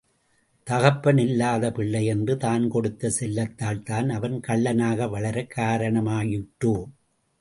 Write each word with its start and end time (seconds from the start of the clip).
தகப்பன் 0.67 1.17
இல்லாத 1.17 1.71
பிள்ளை 1.71 2.01
என்று, 2.05 2.37
தான் 2.37 2.65
கொடுத்த 2.67 3.09
செல்லத்தால் 3.09 3.83
தான், 3.83 4.09
அவன் 4.09 4.39
கள்ளனாக 4.39 5.09
வளர 5.09 5.45
காரணமாயிற்றோ! 5.55 6.75